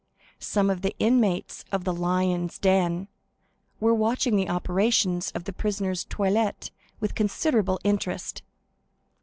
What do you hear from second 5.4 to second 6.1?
the prisoner's